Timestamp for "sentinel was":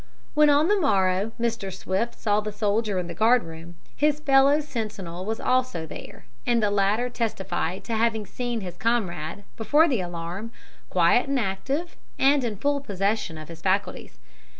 4.59-5.39